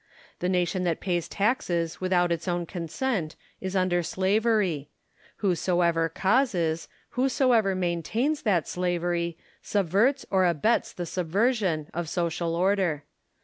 The 0.39 0.49
nation 0.49 0.83
that 0.85 0.99
pays 0.99 1.27
taxes 1.27 2.01
without 2.01 2.31
its 2.31 2.47
own 2.47 2.65
consent 2.65 3.35
is 3.59 3.75
under 3.75 4.01
slavery: 4.01 4.89
whosoever 5.37 6.09
causes, 6.09 6.87
whosoever 7.11 7.75
maintains 7.75 8.41
that 8.41 8.67
slavery, 8.67 9.37
subverts 9.61 10.25
or 10.31 10.47
abets 10.47 10.91
the 10.91 11.05
subversion 11.05 11.87
of 11.93 12.09
social 12.09 12.55
order. 12.55 13.03